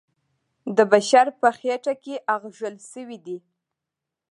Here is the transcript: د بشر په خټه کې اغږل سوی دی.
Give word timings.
د 0.75 0.79
بشر 0.91 1.25
په 1.41 1.49
خټه 1.57 1.93
کې 2.03 2.15
اغږل 2.33 2.75
سوی 2.91 3.17
دی. 3.25 3.37